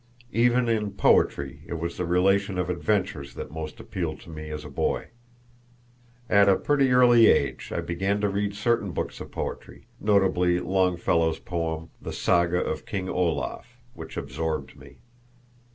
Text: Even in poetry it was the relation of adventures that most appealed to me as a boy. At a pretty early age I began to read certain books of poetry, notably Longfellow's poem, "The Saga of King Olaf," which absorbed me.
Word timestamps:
Even 0.33 0.67
in 0.67 0.93
poetry 0.93 1.61
it 1.67 1.75
was 1.75 1.97
the 1.97 2.07
relation 2.07 2.57
of 2.57 2.71
adventures 2.71 3.35
that 3.35 3.51
most 3.51 3.79
appealed 3.79 4.19
to 4.21 4.31
me 4.31 4.49
as 4.49 4.65
a 4.65 4.69
boy. 4.71 5.09
At 6.27 6.49
a 6.49 6.55
pretty 6.55 6.89
early 6.89 7.27
age 7.27 7.71
I 7.71 7.81
began 7.81 8.19
to 8.21 8.27
read 8.29 8.55
certain 8.55 8.93
books 8.93 9.19
of 9.21 9.29
poetry, 9.31 9.85
notably 9.99 10.59
Longfellow's 10.59 11.37
poem, 11.37 11.91
"The 12.01 12.13
Saga 12.13 12.61
of 12.65 12.87
King 12.87 13.09
Olaf," 13.09 13.77
which 13.93 14.17
absorbed 14.17 14.75
me. 14.75 15.01